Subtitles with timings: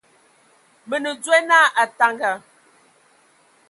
[0.87, 2.31] Mə nə dzwe na Ataŋga.